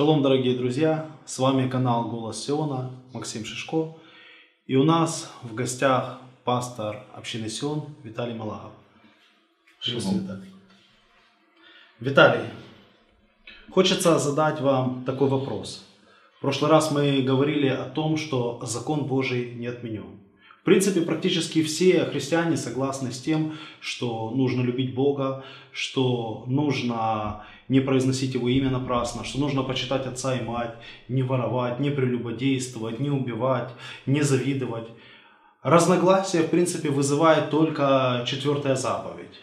[0.00, 1.10] Шалом, дорогие друзья!
[1.26, 3.98] С вами канал Голос Сиона, Максим Шишко.
[4.66, 8.72] И у нас в гостях пастор общины Сион Виталий Малагов.
[9.78, 10.20] Шалом.
[10.20, 10.50] Виталий.
[12.00, 12.48] Виталий,
[13.70, 15.86] хочется задать вам такой вопрос.
[16.38, 20.18] В прошлый раз мы говорили о том, что закон Божий не отменен.
[20.62, 27.80] В принципе, практически все христиане согласны с тем, что нужно любить Бога, что нужно не
[27.80, 30.74] произносить Его имя напрасно, что нужно почитать отца и мать,
[31.08, 33.70] не воровать, не прелюбодействовать, не убивать,
[34.06, 34.88] не завидовать.
[35.62, 39.40] Разногласия, в принципе, вызывает только четвертая заповедь.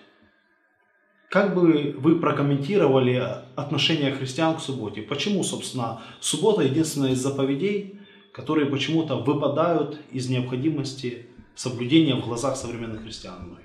[1.29, 3.23] Как бы вы прокомментировали
[3.55, 5.01] отношение христиан к субботе?
[5.01, 7.99] Почему, собственно, суббота единственная из заповедей,
[8.33, 13.57] которые почему-то выпадают из необходимости соблюдения в глазах современных христиан.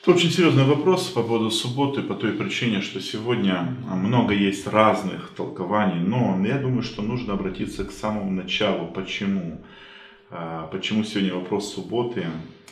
[0.00, 5.30] Это очень серьезный вопрос по поводу субботы, по той причине, что сегодня много есть разных
[5.36, 8.86] толкований, но я думаю, что нужно обратиться к самому началу.
[8.86, 9.60] Почему?
[10.30, 12.26] А, почему сегодня вопрос субботы,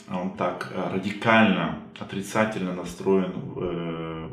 [0.08, 4.28] он так радикально, отрицательно настроен в, э,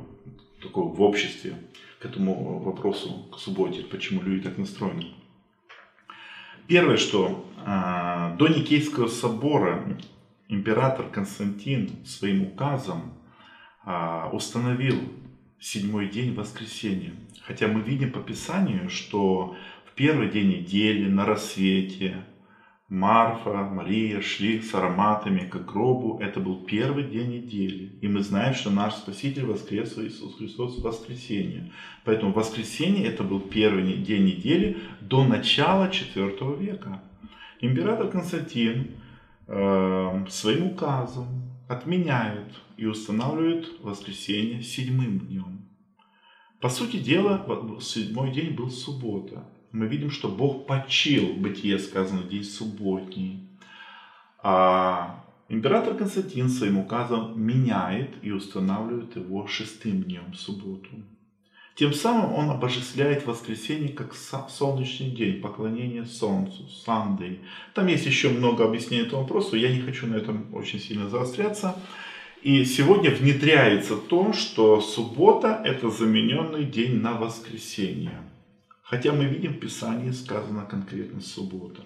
[0.73, 1.55] в обществе?
[2.03, 5.05] к этому вопросу, к субботе, почему люди так настроены.
[6.67, 9.97] Первое, что а, до Никейского собора
[10.47, 13.13] император Константин своим указом
[13.85, 14.99] а, установил
[15.59, 17.13] седьмой день воскресенья.
[17.45, 19.55] Хотя мы видим по Писанию, что
[19.85, 22.25] в первый день недели на рассвете
[22.89, 26.19] Марфа, Мария шли с ароматами к гробу.
[26.19, 27.97] Это был первый день недели.
[28.01, 31.71] И мы знаем, что наш Спаситель воскрес Иисус Христос в воскресенье.
[32.03, 37.01] Поэтому воскресенье это был первый день недели до начала IV века.
[37.61, 38.91] Император Константин
[39.47, 45.61] э, своим указом отменяет и устанавливает воскресенье седьмым днем.
[46.59, 47.45] По сути дела,
[47.81, 49.43] седьмой день был суббота
[49.73, 53.49] мы видим, что Бог почил, бытие сказано, день субботний.
[54.41, 60.89] А император Константин своим указом меняет и устанавливает его шестым днем, субботу.
[61.75, 67.39] Тем самым он обожествляет воскресенье как солнечный день, поклонение солнцу, Сандей.
[67.73, 71.75] Там есть еще много объяснений этому вопросу, я не хочу на этом очень сильно заостряться.
[72.43, 78.21] И сегодня внедряется то, что суббота– это замененный день на воскресенье.
[78.83, 81.83] Хотя мы видим в Писании сказано конкретно суббота.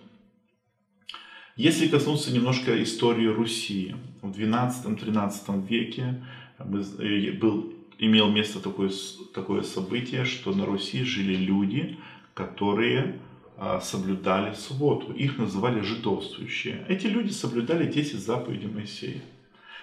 [1.56, 6.22] Если коснуться немножко истории Руси, в 12-13 веке
[6.60, 8.92] э, был, имел место такое,
[9.34, 11.98] такое событие, что на Руси жили люди,
[12.34, 13.20] которые
[13.58, 15.12] а, соблюдали субботу.
[15.14, 16.86] Их называли жидовствующие.
[16.88, 19.22] Эти люди соблюдали 10 заповедей Моисея.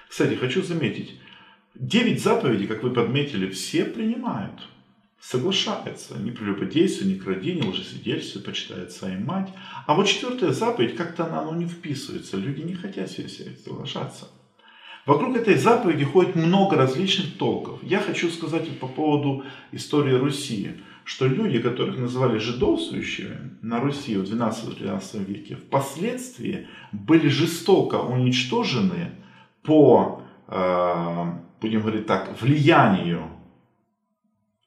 [0.08, 1.18] Кстати, хочу заметить,
[1.74, 4.60] 9 заповедей, как вы подметили, все принимают
[5.24, 6.18] соглашается.
[6.18, 9.48] Ни прелюбодействие, ни кради, ни лжесвидетельство, почитает своя мать.
[9.86, 12.36] А вот четвертая заповедь, как-то она ну, не вписывается.
[12.36, 14.28] Люди не хотят себе соглашаться.
[15.06, 17.82] Вокруг этой заповеди ходит много различных толков.
[17.82, 24.22] Я хочу сказать по поводу истории Руси, что люди, которых называли жидовствующими на Руси в
[24.22, 29.10] 12-13 веке, впоследствии были жестоко уничтожены
[29.62, 31.24] по, э,
[31.60, 33.28] будем говорить так, влиянию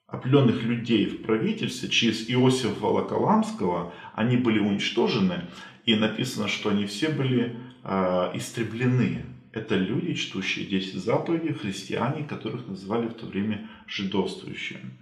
[0.06, 5.46] определенных людей в правительстве через Иосифа Волоколамского, они были уничтожены,
[5.84, 9.24] и написано, что они все были э, истреблены.
[9.52, 14.98] Это люди, чтущие 10 заповедей, христиане, которых называли в то время жидовствующими.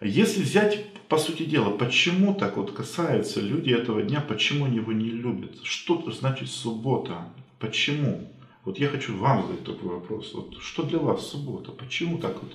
[0.00, 4.92] Если взять, по сути дела, почему так вот касаются люди этого дня, почему они его
[4.92, 5.62] не любят?
[5.62, 7.32] Что значит суббота?
[7.58, 8.32] Почему?
[8.64, 10.32] Вот я хочу вам задать такой вопрос.
[10.34, 11.72] Вот что для вас суббота?
[11.72, 12.52] Почему так вот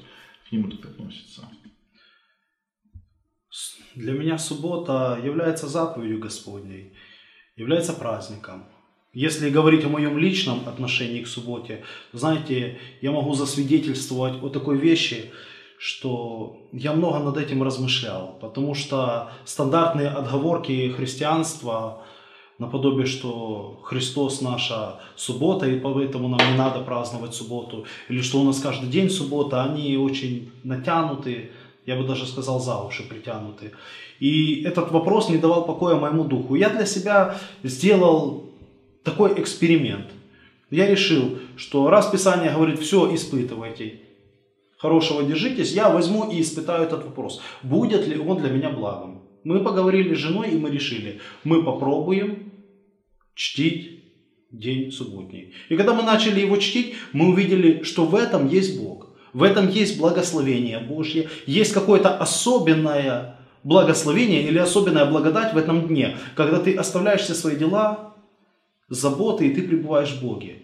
[0.50, 1.48] к нему так относятся?
[3.94, 6.94] Для меня суббота является заповедью Господней,
[7.56, 8.66] является праздником.
[9.16, 15.32] Если говорить о моем личном отношении к субботе, знаете, я могу засвидетельствовать о такой вещи,
[15.78, 22.02] что я много над этим размышлял, потому что стандартные отговорки христианства
[22.58, 28.44] наподобие, что Христос наша суббота, и поэтому нам не надо праздновать субботу, или что у
[28.44, 31.52] нас каждый день суббота, они очень натянуты,
[31.86, 33.72] я бы даже сказал за уши притянуты.
[34.20, 36.56] И этот вопрос не давал покоя моему духу.
[36.56, 38.46] Я для себя сделал
[39.06, 40.08] такой эксперимент.
[40.70, 44.02] Я решил, что раз Писание говорит, все испытывайте,
[44.78, 47.42] хорошего держитесь, я возьму и испытаю этот вопрос.
[47.64, 49.22] Будет ли он для меня благом?
[49.44, 52.52] Мы поговорили с женой и мы решили, мы попробуем
[53.36, 54.04] чтить
[54.52, 55.54] день субботний.
[55.70, 59.10] И когда мы начали его чтить, мы увидели, что в этом есть Бог.
[59.34, 66.18] В этом есть благословение Божье, есть какое-то особенное благословение или особенная благодать в этом дне,
[66.36, 68.15] когда ты оставляешь все свои дела,
[68.90, 70.64] заботы, и ты пребываешь в Боге.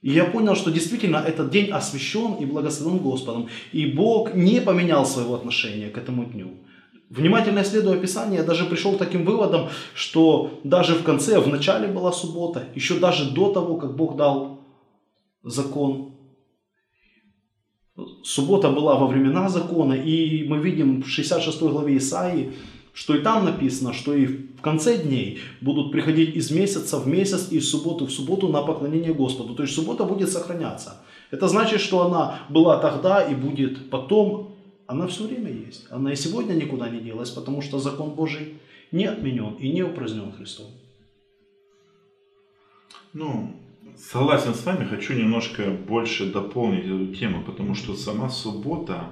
[0.00, 3.48] И я понял, что действительно этот день освящен и благословен Господом.
[3.72, 6.50] И Бог не поменял своего отношения к этому дню.
[7.10, 11.88] Внимательно исследуя Писание, я даже пришел к таким выводам, что даже в конце, в начале
[11.88, 14.60] была суббота, еще даже до того, как Бог дал
[15.42, 16.12] закон.
[18.22, 22.52] Суббота была во времена закона, и мы видим в 66 главе Исаии,
[22.98, 27.52] что и там написано, что и в конце дней будут приходить из месяца в месяц
[27.52, 29.54] и из субботы в субботу на поклонение Господу.
[29.54, 31.00] То есть суббота будет сохраняться.
[31.30, 34.56] Это значит, что она была тогда и будет потом.
[34.88, 35.86] Она все время есть.
[35.90, 38.54] Она и сегодня никуда не делась, потому что закон Божий
[38.90, 40.66] не отменен и не упразднен Христом.
[43.12, 43.54] Ну,
[43.96, 49.04] согласен с вами, хочу немножко больше дополнить эту тему, потому что сама суббота,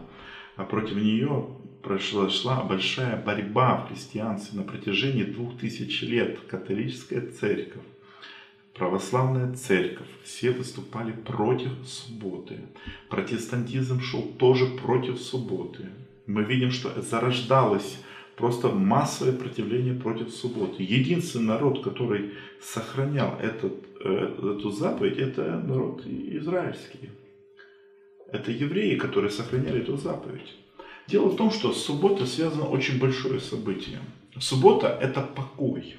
[0.57, 1.47] а против нее
[1.87, 6.41] произошла большая борьба в христианстве на протяжении двух тысяч лет.
[6.49, 7.85] Католическая церковь,
[8.75, 12.57] православная церковь, все выступали против субботы.
[13.09, 15.87] Протестантизм шел тоже против субботы.
[16.27, 17.99] Мы видим, что зарождалось
[18.37, 20.83] просто массовое противление против субботы.
[20.83, 23.75] Единственный народ, который сохранял этот,
[24.05, 27.11] э, эту заповедь, это народ израильский.
[28.33, 30.57] Это евреи, которые сохраняли эту заповедь.
[31.09, 34.01] Дело в том, что с субботой связано очень большое событие.
[34.41, 35.97] Суббота– это покой.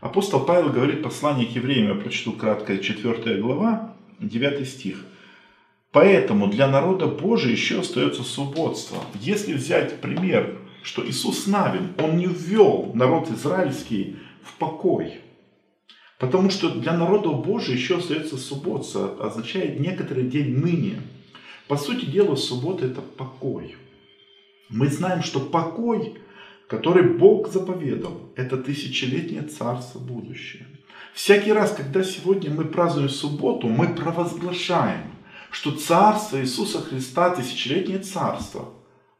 [0.00, 5.04] Апостол Павел говорит в послании к евреям, я прочту кратко, 4 глава, 9 стих.
[5.92, 8.98] Поэтому для народа Божия еще остается субботство.
[9.20, 15.20] Если взять пример, что Иисус Навин, он не ввел народ израильский в покой.
[16.18, 21.02] Потому что для народа Божия еще остается суббота, означает некоторый день ныне.
[21.68, 23.76] По сути дела, суббота это покой.
[24.68, 26.18] Мы знаем, что покой,
[26.68, 30.66] который Бог заповедал, это тысячелетнее царство будущее.
[31.14, 35.12] Всякий раз, когда сегодня мы празднуем субботу, мы провозглашаем,
[35.50, 38.70] что царство Иисуса Христа, тысячелетнее царство,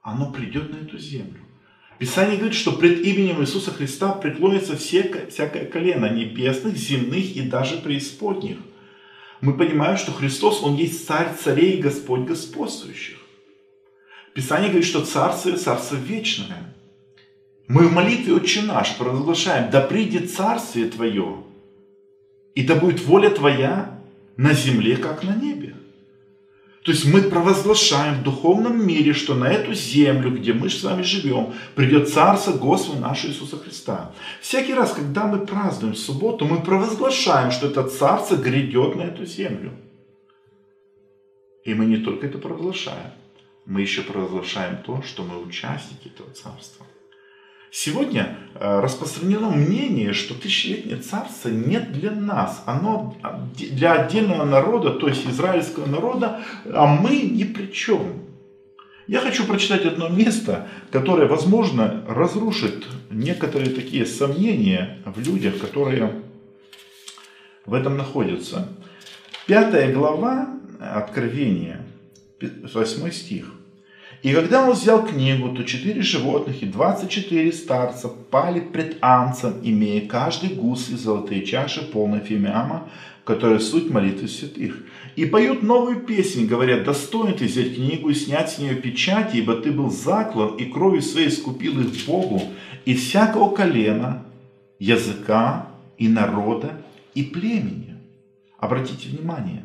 [0.00, 1.40] оно придет на эту землю.
[1.98, 7.76] Писание говорит, что пред именем Иисуса Христа преклонится всякое, всякое колено небесных, земных и даже
[7.76, 8.56] преисподних.
[9.40, 13.18] Мы понимаем, что Христос, Он есть царь царей и Господь господствующих.
[14.34, 16.74] Писание говорит, что царство– царство вечное.
[17.68, 21.44] Мы в молитве «Отче наш» провозглашаем «Да придет царствие Твое,
[22.54, 23.98] и да будет воля Твоя
[24.36, 25.74] на земле, как на небе».
[26.82, 31.02] То есть мы провозглашаем в духовном мире, что на эту землю, где мы с вами
[31.02, 34.12] живем, придет Царство Господа нашего Иисуса Христа.
[34.40, 39.70] Всякий раз, когда мы празднуем субботу, мы провозглашаем, что это Царство грядет на эту землю.
[41.64, 43.12] И мы не только это провозглашаем,
[43.64, 46.86] мы еще провозглашаем то, что мы участники этого царства.
[47.70, 52.62] Сегодня э, распространено мнение, что тысячелетнее царство нет для нас.
[52.66, 53.16] Оно
[53.56, 58.24] для отдельного народа, то есть израильского народа, а мы ни при чем.
[59.06, 66.22] Я хочу прочитать одно место, которое, возможно, разрушит некоторые такие сомнения в людях, которые
[67.64, 68.68] в этом находятся.
[69.46, 71.86] Пятая глава Откровения,
[72.42, 73.54] 8 стих.
[74.22, 79.54] И когда он взял книгу, то четыре животных и двадцать четыре старца пали пред Анцем,
[79.64, 82.88] имея каждый гус и золотые чаши, полные фимиама,
[83.24, 84.84] которая суть молитвы святых.
[85.16, 89.56] И поют новую песнь, говорят, достоин ты взять книгу и снять с нее печати, ибо
[89.56, 92.42] ты был заклан, и кровью своей скупил их Богу,
[92.84, 94.24] и всякого колена,
[94.78, 95.68] языка,
[95.98, 96.80] и народа,
[97.14, 97.96] и племени.
[98.58, 99.64] Обратите внимание,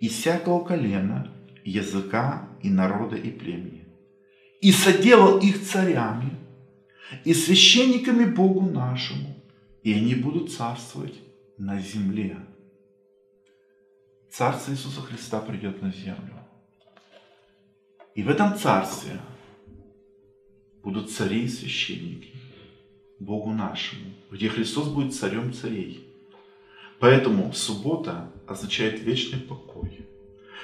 [0.00, 1.32] и всякого колена,
[1.64, 3.86] языка и народа и племени.
[4.60, 6.36] И соделал их царями
[7.24, 9.34] и священниками Богу нашему,
[9.82, 11.14] и они будут царствовать
[11.58, 12.38] на земле.
[14.30, 16.34] Царство Иисуса Христа придет на землю.
[18.14, 19.20] И в этом царстве
[20.82, 22.32] будут цари и священники
[23.18, 26.06] Богу нашему, где Христос будет царем царей.
[26.98, 29.99] Поэтому суббота означает вечный покой.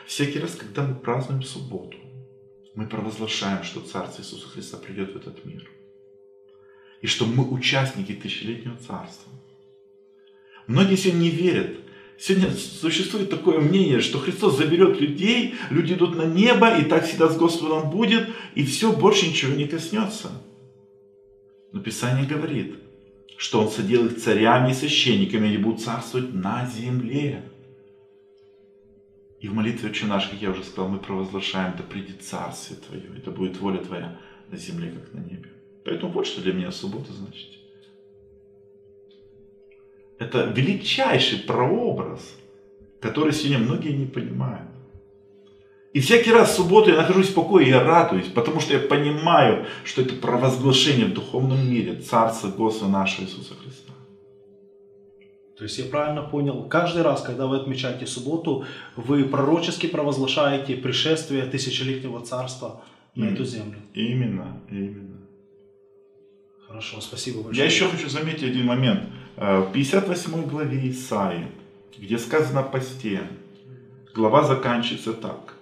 [0.06, 1.98] Всякий раз, когда мы празднуем субботу,
[2.74, 5.68] мы провозглашаем, что Царство Иисуса Христа придет в этот мир.
[7.02, 9.32] И что мы участники тысячелетнего Царства.
[10.66, 11.76] Многие сегодня не верят.
[12.18, 17.28] Сегодня существует такое мнение, что Христос заберет людей, люди идут на небо, и так всегда
[17.28, 20.30] с Господом будет, и все, больше ничего не коснется.
[21.72, 22.76] Но Писание говорит,
[23.36, 27.42] что Он садил их царями и священниками, и будут царствовать на земле.
[29.40, 33.04] И в молитве «Отче наш», как я уже сказал, мы провозглашаем, да придет Царствие Твое,
[33.16, 34.18] это будет воля Твоя
[34.50, 35.50] на земле, как на небе.
[35.84, 37.50] Поэтому вот что для меня суббота значит.
[40.18, 42.34] Это величайший прообраз,
[43.00, 44.70] который сегодня многие не понимают.
[45.92, 49.66] И всякий раз в субботу я нахожусь в покое, я радуюсь, потому что я понимаю,
[49.84, 53.65] что это провозглашение в духовном мире Царства Господа нашего Иисуса Христа.
[55.56, 61.46] То есть я правильно понял, каждый раз, когда вы отмечаете субботу, вы пророчески провозглашаете пришествие
[61.46, 62.82] тысячелетнего царства
[63.14, 63.78] на эту землю.
[63.94, 65.16] Именно, именно.
[66.66, 67.66] Хорошо, спасибо большое.
[67.66, 69.04] Я еще хочу заметить один момент.
[69.36, 71.46] Э, в 58 главе Исаии,
[71.96, 73.22] где сказано о посте,
[74.14, 75.54] глава заканчивается так.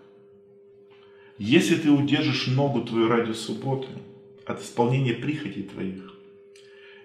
[1.38, 3.88] Если ты удержишь ногу твою ради субботы
[4.44, 6.14] от исполнения прихотей твоих,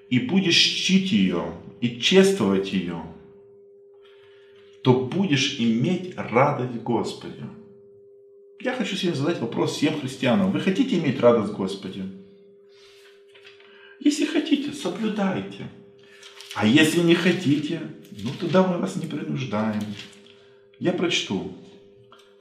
[0.10, 3.04] и будешь чтить ее и чествовать ее,
[4.84, 7.44] то будешь иметь радость в Господе.
[8.62, 10.52] Я хочу себе задать вопрос всем христианам.
[10.52, 12.06] Вы хотите иметь радость в Господе?
[14.00, 15.70] Если хотите, соблюдайте.
[16.56, 17.82] А если не хотите,
[18.24, 19.84] ну тогда мы вас не принуждаем.
[20.80, 21.54] Я прочту.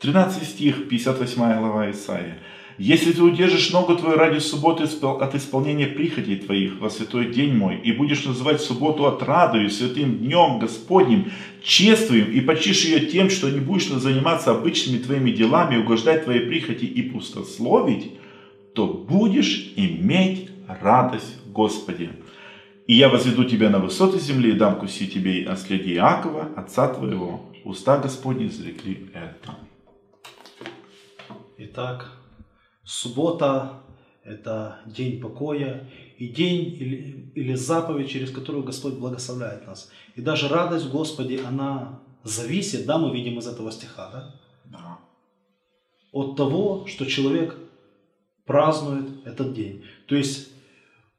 [0.00, 2.40] 13 стих, 58 глава Исаия.
[2.78, 7.80] «Если ты удержишь ногу твою ради субботы от исполнения прихотей твоих во святой день мой,
[7.80, 11.32] и будешь называть субботу отрадою, святым днем Господним,
[11.62, 16.84] чествуем, и почишь ее тем, что не будешь заниматься обычными твоими делами, угождать твоей прихоти
[16.84, 18.12] и пустословить,
[18.74, 22.10] то будешь иметь радость в Господе.
[22.86, 26.88] И я возведу тебя на высоты земли и дам куси тебе и наследие Иакова, отца
[26.88, 27.44] твоего.
[27.64, 29.56] Уста Господни изрекли это.
[31.58, 32.17] Итак,
[32.88, 33.82] суббота–
[34.24, 39.90] это день покоя и день или, или заповедь, через которую Господь благословляет нас.
[40.16, 44.34] И даже радость в Господе, она зависит, да, мы видим из этого стиха, да?
[44.64, 44.98] Да.
[46.12, 47.58] От того, что человек
[48.46, 49.84] празднует этот день.
[50.06, 50.48] То есть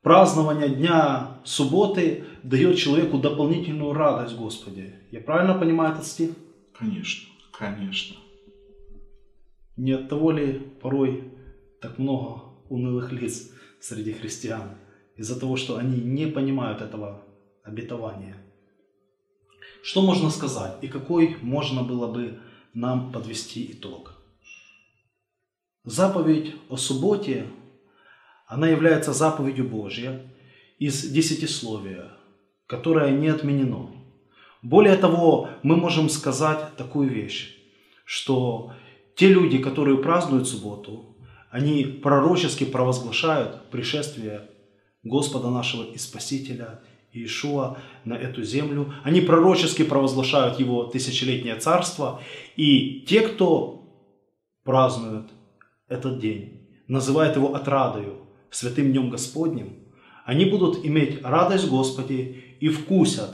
[0.01, 4.95] празднование дня субботы дает человеку дополнительную радость в Господе.
[5.11, 6.31] Я правильно понимаю этот стих?
[6.73, 8.15] Конечно, конечно.
[9.77, 11.38] Не от того ли порой
[11.81, 14.77] так много унылых лиц среди христиан?
[15.15, 17.23] Из-за того, что они не понимают этого
[17.63, 18.37] обетования.
[19.83, 22.39] Что можно сказать и какой можно было бы
[22.73, 24.13] нам подвести итог?
[25.83, 27.47] Заповедь о субботе,
[28.47, 30.19] она является заповедью Божьей
[30.77, 32.11] из десятисловия,
[32.67, 33.95] которое не отменено.
[34.61, 37.57] Более того, мы можем сказать такую вещь,
[38.03, 38.73] что
[39.15, 41.08] те люди, которые празднуют субботу,
[41.49, 44.49] они пророчески провозглашают пришествие
[45.03, 48.93] Господа нашего и Спасителя Иешуа на эту землю.
[49.03, 52.21] Они пророчески провозглашают Его тысячелетнее царство.
[52.55, 53.79] И те, кто
[54.63, 55.25] празднует
[55.87, 58.17] этот день, называют его отрадою,
[58.51, 59.73] святым днем Господним,
[60.25, 62.23] они будут иметь радость в Господе
[62.59, 63.33] и вкусят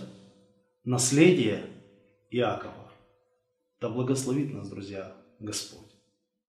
[0.86, 1.63] наследие
[2.31, 2.91] Иакова.
[3.81, 5.85] Да благословит нас, друзья, Господь.